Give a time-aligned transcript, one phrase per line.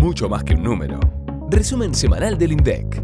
[0.00, 0.98] mucho más que un número.
[1.50, 3.02] Resumen semanal del INDEC.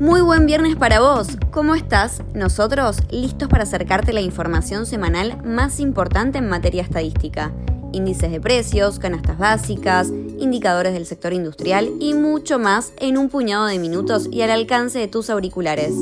[0.00, 1.28] Muy buen viernes para vos.
[1.52, 2.24] ¿Cómo estás?
[2.34, 7.52] Nosotros listos para acercarte la información semanal más importante en materia estadística.
[7.92, 13.66] Índices de precios, canastas básicas, indicadores del sector industrial y mucho más en un puñado
[13.66, 15.92] de minutos y al alcance de tus auriculares.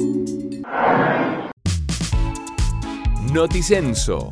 [3.34, 4.30] Noticenso.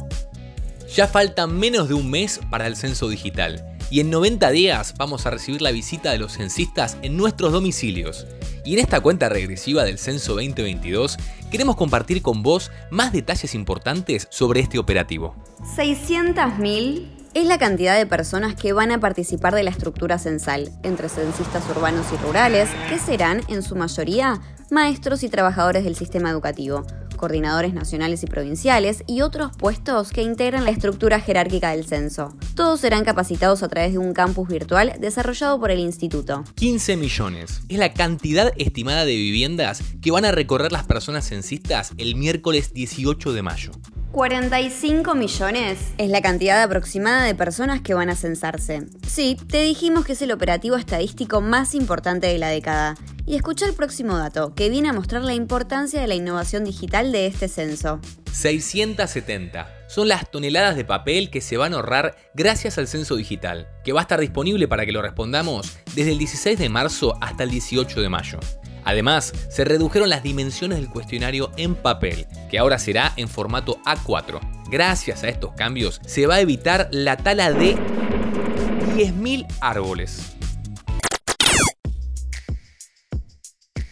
[0.94, 5.26] Ya falta menos de un mes para el censo digital y en 90 días vamos
[5.26, 8.26] a recibir la visita de los censistas en nuestros domicilios.
[8.64, 11.18] Y en esta cuenta regresiva del censo 2022
[11.50, 15.36] queremos compartir con vos más detalles importantes sobre este operativo.
[15.76, 21.08] 600.000 es la cantidad de personas que van a participar de la estructura censal, entre
[21.08, 26.86] censistas urbanos y rurales, que serán, en su mayoría, maestros y trabajadores del sistema educativo
[27.16, 32.36] coordinadores nacionales y provinciales y otros puestos que integran la estructura jerárquica del censo.
[32.54, 36.44] Todos serán capacitados a través de un campus virtual desarrollado por el instituto.
[36.54, 41.92] 15 millones es la cantidad estimada de viviendas que van a recorrer las personas censistas
[41.96, 43.70] el miércoles 18 de mayo.
[44.16, 48.86] 45 millones es la cantidad aproximada de personas que van a censarse.
[49.06, 52.94] Sí, te dijimos que es el operativo estadístico más importante de la década.
[53.26, 57.12] Y escucha el próximo dato, que viene a mostrar la importancia de la innovación digital
[57.12, 58.00] de este censo.
[58.32, 63.68] 670 son las toneladas de papel que se van a ahorrar gracias al censo digital,
[63.84, 67.42] que va a estar disponible para que lo respondamos desde el 16 de marzo hasta
[67.42, 68.40] el 18 de mayo.
[68.86, 74.40] Además, se redujeron las dimensiones del cuestionario en papel, que ahora será en formato A4.
[74.70, 77.74] Gracias a estos cambios, se va a evitar la tala de
[78.94, 80.36] 10.000 árboles.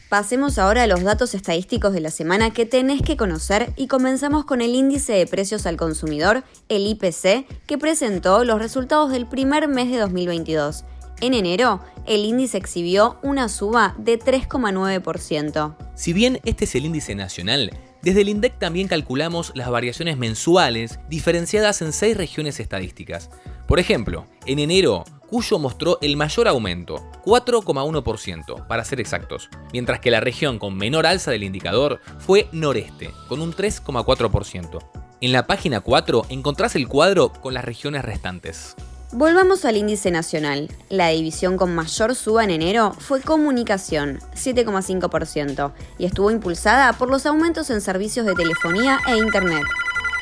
[0.08, 4.44] Pasemos ahora a los datos estadísticos de la semana que tenés que conocer y comenzamos
[4.44, 9.66] con el índice de precios al consumidor, el IPC, que presentó los resultados del primer
[9.66, 10.84] mes de 2022.
[11.20, 15.76] En enero, el índice exhibió una suba de 3,9%.
[15.94, 17.70] Si bien este es el índice nacional,
[18.02, 23.30] desde el INDEC también calculamos las variaciones mensuales diferenciadas en seis regiones estadísticas.
[23.66, 25.04] Por ejemplo, en enero
[25.34, 31.06] Cuyo mostró el mayor aumento, 4,1% para ser exactos, mientras que la región con menor
[31.06, 34.78] alza del indicador fue Noreste, con un 3,4%.
[35.20, 38.76] En la página 4 encontrás el cuadro con las regiones restantes.
[39.16, 40.68] Volvamos al índice nacional.
[40.90, 47.24] La división con mayor suba en enero fue comunicación, 7,5%, y estuvo impulsada por los
[47.24, 49.62] aumentos en servicios de telefonía e internet,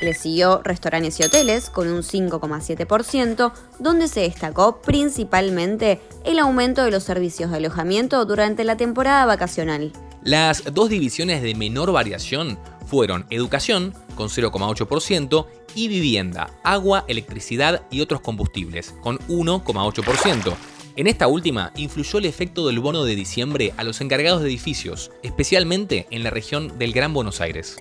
[0.03, 6.91] le siguió restaurantes y hoteles con un 5,7%, donde se destacó principalmente el aumento de
[6.91, 9.93] los servicios de alojamiento durante la temporada vacacional.
[10.25, 12.59] Las dos divisiones de menor variación
[12.93, 20.55] fueron educación, con 0,8%, y vivienda, agua, electricidad y otros combustibles, con 1,8%.
[20.97, 25.11] En esta última influyó el efecto del bono de diciembre a los encargados de edificios,
[25.23, 27.79] especialmente en la región del Gran Buenos Aires.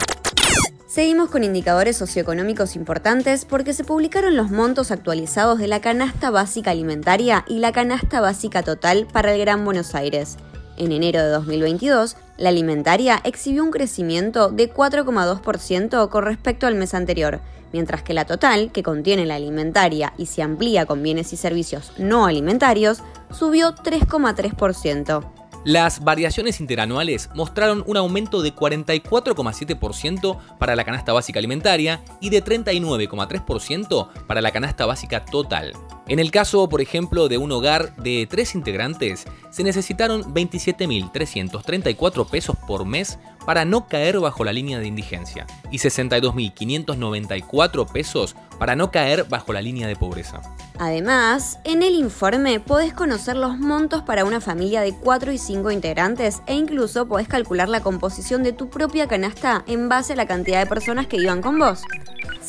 [0.88, 6.72] Seguimos con indicadores socioeconómicos importantes porque se publicaron los montos actualizados de la canasta básica
[6.72, 10.38] alimentaria y la canasta básica total para el Gran Buenos Aires.
[10.78, 16.96] En enero de 2022, la alimentaria exhibió un crecimiento de 4,2% con respecto al mes
[16.96, 17.40] anterior,
[17.72, 21.94] mientras que la total, que contiene la alimentaria y se amplía con bienes y servicios
[22.00, 25.41] no alimentarios, subió 3,3%.
[25.64, 32.44] Las variaciones interanuales mostraron un aumento de 44,7% para la canasta básica alimentaria y de
[32.44, 35.74] 39,3% para la canasta básica total.
[36.08, 42.58] En el caso, por ejemplo, de un hogar de tres integrantes, se necesitaron 27.334 pesos
[42.68, 48.92] por mes para no caer bajo la línea de indigencia y 62.594 pesos para no
[48.92, 50.42] caer bajo la línea de pobreza.
[50.80, 55.72] Además, en el informe podés conocer los montos para una familia de 4 y 5
[55.72, 60.28] integrantes e incluso podés calcular la composición de tu propia canasta en base a la
[60.28, 61.82] cantidad de personas que iban con vos.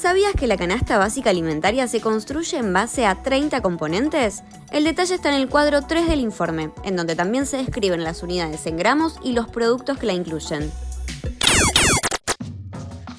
[0.02, 4.42] ¿Sabías que la canasta básica alimentaria se construye en base a 30 componentes?
[4.72, 8.24] El detalle está en el cuadro 3 del informe, en donde también se describen las
[8.24, 10.72] unidades en gramos y los productos que la incluyen.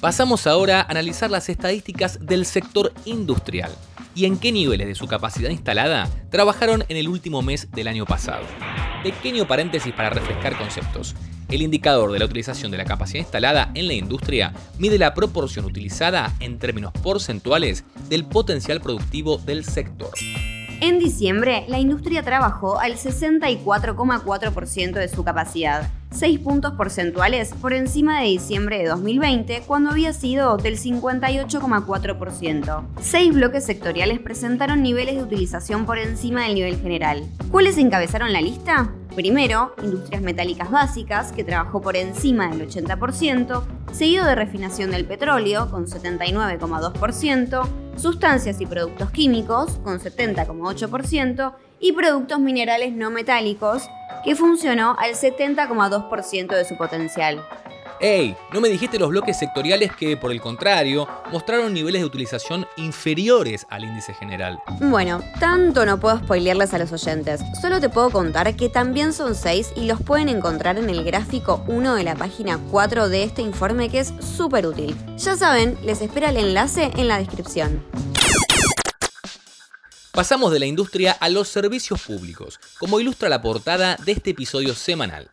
[0.02, 3.70] Pasamos ahora a analizar las estadísticas del sector industrial
[4.14, 8.04] y en qué niveles de su capacidad instalada trabajaron en el último mes del año
[8.04, 8.44] pasado.
[9.02, 11.14] Pequeño paréntesis para refrescar conceptos.
[11.48, 15.64] El indicador de la utilización de la capacidad instalada en la industria mide la proporción
[15.64, 20.10] utilizada en términos porcentuales del potencial productivo del sector.
[20.80, 28.20] En diciembre, la industria trabajó al 64,4% de su capacidad, 6 puntos porcentuales por encima
[28.20, 32.84] de diciembre de 2020, cuando había sido del 58,4%.
[33.00, 37.24] Seis bloques sectoriales presentaron niveles de utilización por encima del nivel general.
[37.50, 38.92] ¿Cuáles encabezaron la lista?
[39.14, 43.62] Primero, industrias metálicas básicas, que trabajó por encima del 80%,
[43.92, 52.38] seguido de refinación del petróleo, con 79,2%, sustancias y productos químicos, con 70,8%, y productos
[52.40, 53.88] minerales no metálicos,
[54.24, 57.44] que funcionó al 70,2% de su potencial.
[58.00, 58.36] ¡Ey!
[58.52, 63.66] ¿No me dijiste los bloques sectoriales que, por el contrario, mostraron niveles de utilización inferiores
[63.70, 64.58] al índice general?
[64.80, 67.40] Bueno, tanto no puedo spoilearles a los oyentes.
[67.60, 71.62] Solo te puedo contar que también son 6 y los pueden encontrar en el gráfico
[71.68, 74.96] 1 de la página 4 de este informe que es súper útil.
[75.16, 77.82] Ya saben, les espera el enlace en la descripción.
[80.14, 84.72] Pasamos de la industria a los servicios públicos, como ilustra la portada de este episodio
[84.76, 85.28] semanal.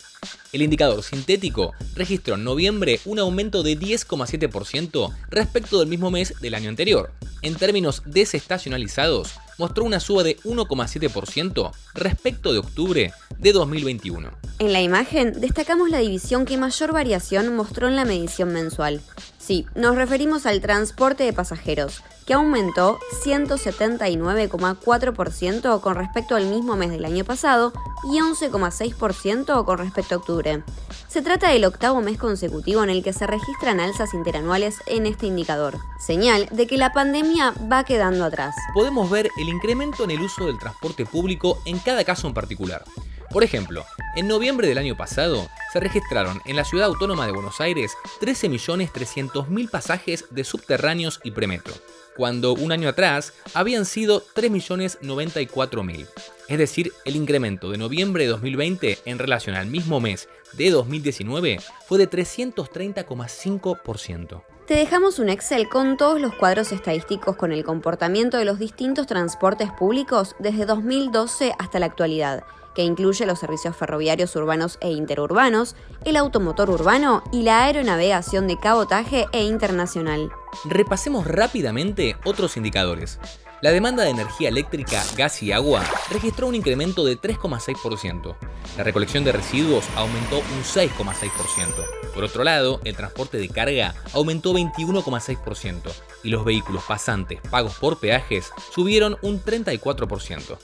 [0.54, 6.56] El indicador sintético registró en noviembre un aumento de 10,7% respecto del mismo mes del
[6.56, 7.12] año anterior.
[7.44, 14.31] En términos desestacionalizados, mostró una suba de 1,7% respecto de octubre de 2021.
[14.57, 19.00] En la imagen destacamos la división que mayor variación mostró en la medición mensual.
[19.38, 26.89] Sí, nos referimos al transporte de pasajeros, que aumentó 179,4% con respecto al mismo mes
[26.91, 27.73] del año pasado
[28.03, 30.63] y 11,6% con respecto a octubre.
[31.07, 35.25] Se trata del octavo mes consecutivo en el que se registran alzas interanuales en este
[35.25, 38.56] indicador, señal de que la pandemia va quedando atrás.
[38.73, 42.85] Podemos ver el incremento en el uso del transporte público en cada caso en particular.
[43.31, 43.85] Por ejemplo,
[44.15, 49.69] en noviembre del año pasado se registraron en la ciudad autónoma de Buenos Aires 13.300.000
[49.69, 51.73] pasajes de subterráneos y premetro,
[52.15, 56.07] cuando un año atrás habían sido 3.094.000.
[56.47, 61.59] Es decir, el incremento de noviembre de 2020 en relación al mismo mes de 2019
[61.87, 64.43] fue de 330,5%.
[64.67, 69.07] Te dejamos un Excel con todos los cuadros estadísticos con el comportamiento de los distintos
[69.07, 72.43] transportes públicos desde 2012 hasta la actualidad
[72.75, 75.75] que incluye los servicios ferroviarios urbanos e interurbanos,
[76.06, 80.31] el automotor urbano y la aeronavegación de cabotaje e internacional.
[80.65, 83.19] Repasemos rápidamente otros indicadores.
[83.62, 88.35] La demanda de energía eléctrica, gas y agua registró un incremento de 3,6%.
[88.75, 92.12] La recolección de residuos aumentó un 6,6%.
[92.15, 95.91] Por otro lado, el transporte de carga aumentó 21,6%
[96.23, 100.57] y los vehículos pasantes pagos por peajes subieron un 34%.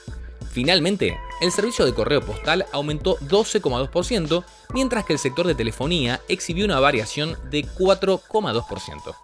[0.58, 4.44] Finalmente, el servicio de correo postal aumentó 12,2%,
[4.74, 9.16] mientras que el sector de telefonía exhibió una variación de 4,2%.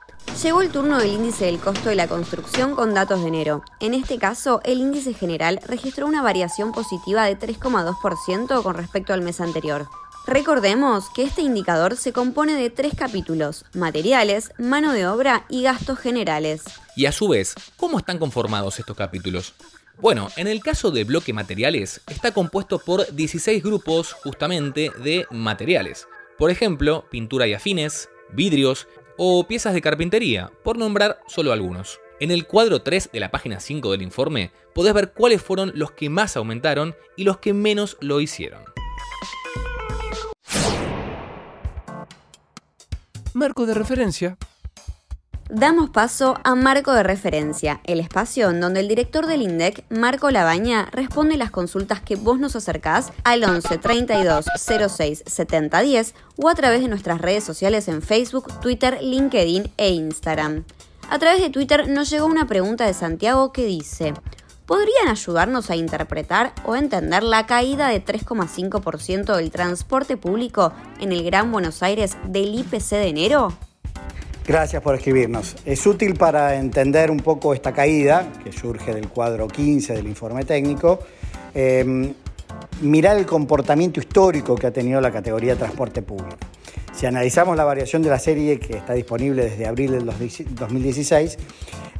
[0.43, 3.63] Llegó el turno del índice del costo de la construcción con datos de enero.
[3.79, 9.23] En este caso, el índice general registró una variación positiva de 3,2% con respecto al
[9.23, 9.87] mes anterior.
[10.27, 15.97] Recordemos que este indicador se compone de tres capítulos, materiales, mano de obra y gastos
[15.97, 16.61] generales.
[16.95, 19.55] Y a su vez, ¿cómo están conformados estos capítulos?
[19.99, 26.07] Bueno, en el caso de bloque materiales, está compuesto por 16 grupos justamente de materiales.
[26.37, 28.87] Por ejemplo, pintura y afines, vidrios
[29.17, 31.99] o piezas de carpintería, por nombrar solo algunos.
[32.19, 35.91] En el cuadro 3 de la página 5 del informe podés ver cuáles fueron los
[35.91, 38.63] que más aumentaron y los que menos lo hicieron.
[43.33, 44.37] Marco de referencia
[45.55, 50.31] Damos paso a Marco de Referencia, el espacio en donde el director del INDEC, Marco
[50.31, 54.45] Labaña, responde las consultas que vos nos acercás al 11 32
[54.89, 59.91] 06 70 10 o a través de nuestras redes sociales en Facebook, Twitter, LinkedIn e
[59.91, 60.63] Instagram.
[61.11, 64.15] A través de Twitter nos llegó una pregunta de Santiago que dice,
[64.65, 71.23] ¿podrían ayudarnos a interpretar o entender la caída de 3,5% del transporte público en el
[71.23, 73.53] Gran Buenos Aires del IPC de enero?
[74.45, 75.55] Gracias por escribirnos.
[75.65, 80.43] Es útil para entender un poco esta caída, que surge del cuadro 15 del informe
[80.43, 80.99] técnico,
[81.53, 82.13] em,
[82.81, 86.35] mirar el comportamiento histórico que ha tenido la categoría transporte público.
[86.93, 91.37] Si analizamos la variación de la serie que está disponible desde abril del 2016,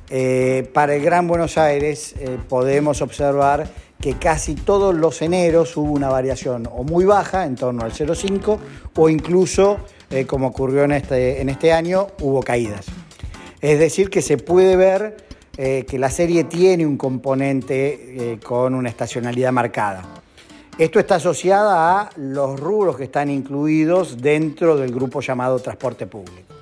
[0.10, 3.70] eh, para el Gran Buenos Aires eh, podemos observar
[4.02, 8.60] que casi todos los eneros hubo una variación o muy baja, en torno al 0,5,
[8.98, 9.78] o incluso
[10.14, 12.86] eh, como ocurrió en este, en este año, hubo caídas.
[13.62, 15.18] Es decir, que se puede ver
[15.58, 20.04] eh, que la serie tiene un componente eh, con una estacionalidad marcada.
[20.78, 26.54] Esto está asociado a los rubros que están incluidos dentro del grupo llamado transporte público.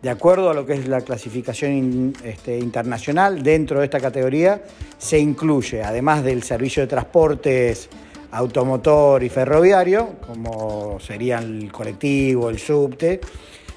[0.00, 4.62] De acuerdo a lo que es la clasificación este, internacional, dentro de esta categoría
[4.98, 7.88] se incluye, además del servicio de transportes
[8.30, 13.20] automotor y ferroviario, como serían el colectivo, el subte,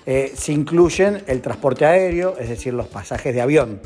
[0.05, 3.79] eh, se incluyen el transporte aéreo, es decir, los pasajes de avión.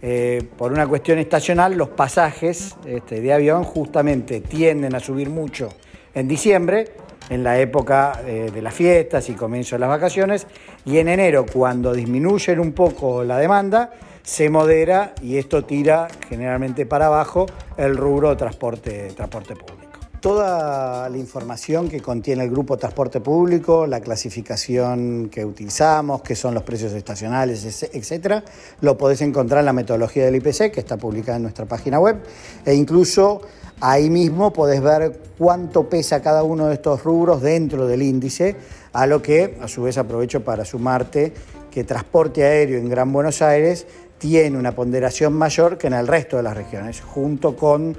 [0.00, 5.68] Eh, por una cuestión estacional, los pasajes este, de avión justamente tienden a subir mucho
[6.14, 6.92] en diciembre,
[7.30, 10.46] en la época eh, de las fiestas y comienzo de las vacaciones,
[10.84, 13.90] y en enero, cuando disminuyen un poco la demanda,
[14.22, 17.46] se modera y esto tira generalmente para abajo
[17.76, 19.81] el rubro transporte, transporte público.
[20.22, 26.54] Toda la información que contiene el grupo Transporte Público, la clasificación que utilizamos, qué son
[26.54, 28.44] los precios estacionales, etcétera,
[28.82, 32.22] lo podés encontrar en la metodología del IPC, que está publicada en nuestra página web,
[32.64, 33.40] e incluso
[33.80, 38.54] ahí mismo podés ver cuánto pesa cada uno de estos rubros dentro del índice,
[38.92, 41.32] a lo que a su vez aprovecho para sumarte
[41.68, 43.88] que transporte aéreo en Gran Buenos Aires
[44.18, 47.96] tiene una ponderación mayor que en el resto de las regiones, junto con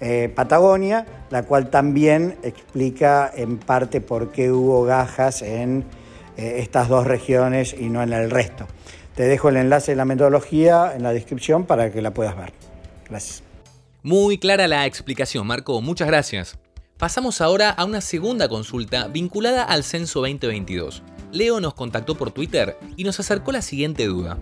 [0.00, 5.84] eh, Patagonia, la cual también explica en parte por qué hubo gajas en
[6.36, 8.66] eh, estas dos regiones y no en el resto.
[9.14, 12.52] Te dejo el enlace de la metodología en la descripción para que la puedas ver.
[13.08, 13.42] Gracias.
[14.02, 15.80] Muy clara la explicación, Marco.
[15.80, 16.58] Muchas gracias.
[16.98, 21.02] Pasamos ahora a una segunda consulta vinculada al censo 2022.
[21.32, 24.38] Leo nos contactó por Twitter y nos acercó la siguiente duda.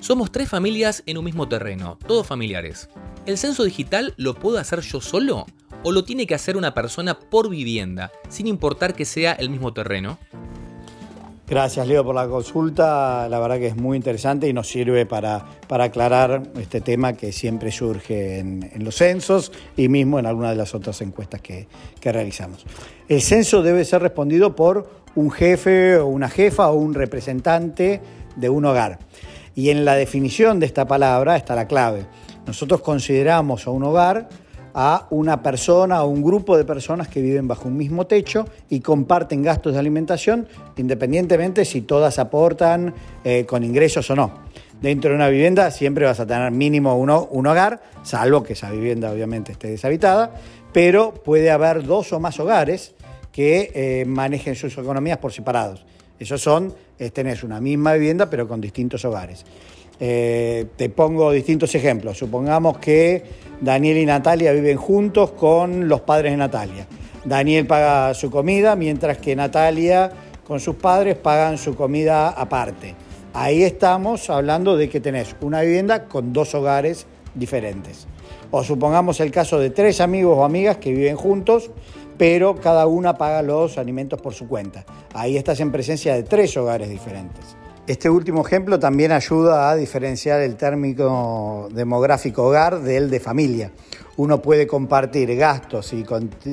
[0.00, 2.88] Somos tres familias en un mismo terreno, todos familiares.
[3.26, 5.44] ¿El censo digital lo puedo hacer yo solo?
[5.84, 9.74] ¿O lo tiene que hacer una persona por vivienda, sin importar que sea el mismo
[9.74, 10.18] terreno?
[11.46, 15.44] Gracias Leo por la consulta, la verdad que es muy interesante y nos sirve para,
[15.68, 20.56] para aclarar este tema que siempre surge en, los censos y mismo en algunas de
[20.56, 21.66] las otras encuestas que
[22.04, 22.64] realizamos.
[23.08, 28.00] El censo debe ser respondido por un jefe o una jefa o un representante
[28.36, 29.00] de un hogar.
[29.54, 32.06] Y en la definición de esta palabra está la clave.
[32.46, 34.28] Nosotros consideramos a un hogar
[34.74, 38.80] a una persona o un grupo de personas que viven bajo un mismo techo y
[38.80, 44.32] comparten gastos de alimentación independientemente si todas aportan eh, con ingresos o no.
[44.80, 48.70] Dentro de una vivienda siempre vas a tener mínimo uno, un hogar, salvo que esa
[48.70, 50.34] vivienda obviamente esté deshabitada,
[50.72, 52.94] pero puede haber dos o más hogares
[53.32, 55.84] que eh, manejen sus economías por separados.
[56.20, 56.72] Esos son,
[57.12, 59.44] tenés una misma vivienda pero con distintos hogares.
[59.98, 62.16] Eh, te pongo distintos ejemplos.
[62.16, 63.22] Supongamos que
[63.60, 66.86] Daniel y Natalia viven juntos con los padres de Natalia.
[67.24, 70.10] Daniel paga su comida mientras que Natalia
[70.46, 72.94] con sus padres pagan su comida aparte.
[73.34, 78.06] Ahí estamos hablando de que tenés una vivienda con dos hogares diferentes.
[78.50, 81.70] O supongamos el caso de tres amigos o amigas que viven juntos
[82.20, 84.84] pero cada una paga los alimentos por su cuenta.
[85.14, 87.56] Ahí estás en presencia de tres hogares diferentes.
[87.86, 93.72] Este último ejemplo también ayuda a diferenciar el término demográfico hogar del de familia.
[94.18, 96.04] Uno puede compartir gastos y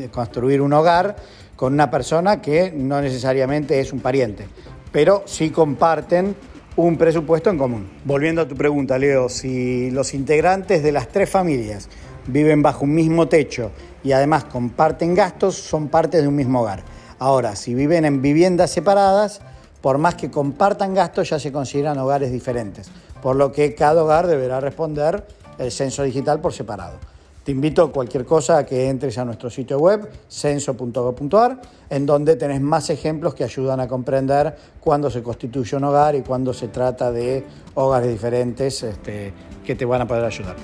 [0.09, 1.17] construir un hogar
[1.57, 4.47] con una persona que no necesariamente es un pariente,
[4.93, 6.33] pero sí comparten
[6.77, 7.89] un presupuesto en común.
[8.05, 11.89] Volviendo a tu pregunta, Leo, si los integrantes de las tres familias
[12.27, 13.71] viven bajo un mismo techo
[14.07, 16.81] y además comparten gastos, son parte de un mismo hogar.
[17.19, 19.41] Ahora, si viven en viviendas separadas,
[19.81, 22.89] por más que compartan gastos, ya se consideran hogares diferentes,
[23.21, 26.99] por lo que cada hogar deberá responder el censo digital por separado.
[27.43, 31.59] Te invito a cualquier cosa a que entres a nuestro sitio web, censo.gov.ar,
[31.89, 36.21] en donde tenés más ejemplos que ayudan a comprender cuándo se constituye un hogar y
[36.21, 37.45] cuándo se trata de
[37.75, 39.33] hogares diferentes este,
[39.65, 40.55] que te van a poder ayudar.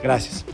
[0.00, 0.44] Gracias.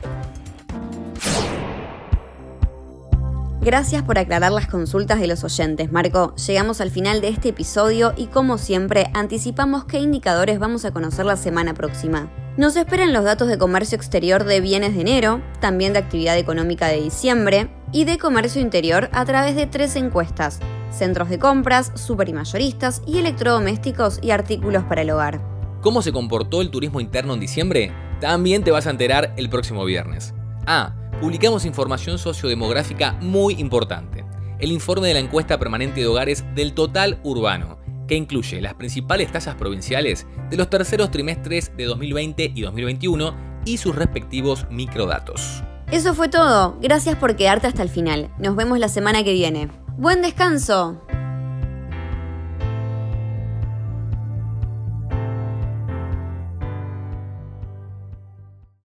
[3.69, 6.35] Gracias por aclarar las consultas de los oyentes, Marco.
[6.37, 11.27] Llegamos al final de este episodio y como siempre anticipamos qué indicadores vamos a conocer
[11.27, 12.33] la semana próxima.
[12.57, 16.87] Nos esperan los datos de comercio exterior de bienes de enero, también de actividad económica
[16.87, 20.61] de diciembre y de comercio interior a través de tres encuestas,
[20.91, 25.43] centros de compras, super y mayoristas y electrodomésticos y artículos para el hogar.
[25.83, 27.93] ¿Cómo se comportó el turismo interno en diciembre?
[28.19, 30.33] También te vas a enterar el próximo viernes.
[30.67, 34.25] Ah, publicamos información sociodemográfica muy importante.
[34.61, 39.31] El informe de la encuesta permanente de hogares del total urbano, que incluye las principales
[39.31, 43.35] tasas provinciales de los terceros trimestres de 2020 y 2021
[43.65, 45.63] y sus respectivos microdatos.
[45.91, 46.77] Eso fue todo.
[46.81, 48.31] Gracias por quedarte hasta el final.
[48.39, 49.69] Nos vemos la semana que viene.
[49.97, 51.03] Buen descanso.